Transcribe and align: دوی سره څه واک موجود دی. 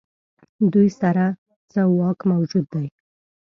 دوی 0.73 0.87
سره 0.99 1.25
څه 1.71 1.81
واک 1.97 2.19
موجود 2.31 2.65
دی. 2.73 2.87